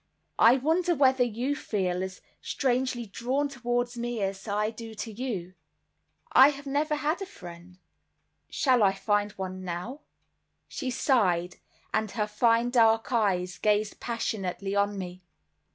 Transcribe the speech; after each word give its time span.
I 0.39 0.55
wonder 0.57 0.95
whether 0.95 1.23
you 1.23 1.55
feel 1.55 2.01
as 2.01 2.21
strangely 2.41 3.05
drawn 3.05 3.47
towards 3.47 3.95
me 3.95 4.19
as 4.23 4.47
I 4.47 4.71
do 4.71 4.95
to 4.95 5.11
you; 5.11 5.53
I 6.31 6.49
have 6.49 6.65
never 6.65 6.95
had 6.95 7.21
a 7.21 7.25
friend—shall 7.27 8.81
I 8.81 8.93
find 8.93 9.31
one 9.33 9.63
now?" 9.63 10.01
She 10.67 10.89
sighed, 10.89 11.57
and 11.93 12.09
her 12.17 12.25
fine 12.25 12.71
dark 12.71 13.11
eyes 13.11 13.59
gazed 13.59 13.99
passionately 13.99 14.75
on 14.75 14.97
me. 14.97 15.21